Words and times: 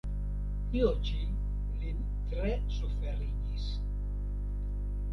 Tio 0.71 0.87
ĉi 1.09 1.19
lin 1.83 2.01
tre 2.33 2.57
suferigis. 2.79 3.71